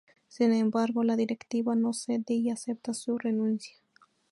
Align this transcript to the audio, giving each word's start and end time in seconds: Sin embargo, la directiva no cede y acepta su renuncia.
Sin 0.27 0.51
embargo, 0.55 1.03
la 1.03 1.15
directiva 1.15 1.75
no 1.75 1.93
cede 1.93 2.23
y 2.33 2.49
acepta 2.49 2.91
su 2.95 3.19
renuncia. 3.19 3.75